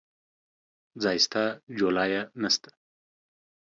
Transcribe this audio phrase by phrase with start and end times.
[1.01, 1.43] ځاى سته،
[1.77, 2.69] جولايې نسته.